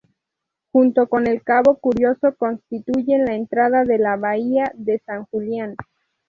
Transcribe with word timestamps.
Junto 0.71 1.07
con 1.07 1.27
el 1.27 1.43
cabo 1.43 1.77
Curioso 1.77 2.33
constituyen 2.35 3.23
la 3.23 3.35
entrada 3.35 3.81
a 3.81 3.85
la 3.85 4.15
Bahía 4.17 4.71
de 4.73 4.97
San 5.05 5.25
Julián. 5.25 5.75